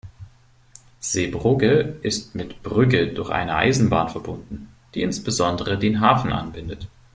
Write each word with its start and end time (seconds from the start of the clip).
Zeebrugge 0.99 1.99
ist 2.01 2.33
mit 2.33 2.63
Brügge 2.63 3.13
durch 3.13 3.29
eine 3.29 3.53
Eisenbahn 3.55 4.09
verbunden, 4.09 4.73
die 4.95 5.03
insbesondere 5.03 5.77
den 5.77 5.99
Hafen 6.01 6.33
anbindet. 6.33 6.87